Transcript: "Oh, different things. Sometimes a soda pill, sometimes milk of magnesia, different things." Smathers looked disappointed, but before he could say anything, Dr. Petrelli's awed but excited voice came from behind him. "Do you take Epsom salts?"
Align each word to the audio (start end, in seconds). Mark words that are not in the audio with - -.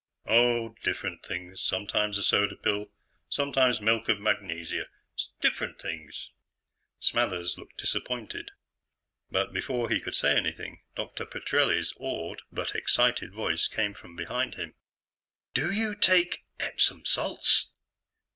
"Oh, 0.25 0.69
different 0.83 1.23
things. 1.23 1.61
Sometimes 1.61 2.17
a 2.17 2.23
soda 2.23 2.55
pill, 2.55 2.89
sometimes 3.29 3.79
milk 3.79 4.09
of 4.09 4.19
magnesia, 4.19 4.87
different 5.41 5.79
things." 5.79 6.31
Smathers 6.99 7.55
looked 7.55 7.77
disappointed, 7.77 8.49
but 9.29 9.53
before 9.53 9.91
he 9.91 9.99
could 9.99 10.15
say 10.15 10.35
anything, 10.35 10.81
Dr. 10.95 11.27
Petrelli's 11.27 11.93
awed 11.97 12.41
but 12.51 12.73
excited 12.73 13.31
voice 13.31 13.67
came 13.67 13.93
from 13.93 14.15
behind 14.15 14.55
him. 14.55 14.73
"Do 15.53 15.71
you 15.71 15.93
take 15.93 16.45
Epsom 16.59 17.05
salts?" 17.05 17.67